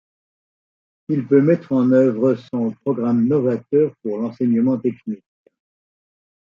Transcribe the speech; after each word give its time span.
Il 1.09 1.27
peut 1.27 1.43
mettre 1.43 1.73
en 1.73 1.91
œuvre 1.91 2.33
son 2.51 2.71
programme 2.71 3.27
novateur 3.27 3.91
pour 4.01 4.17
l'enseignement 4.17 4.79
technique. 4.79 5.23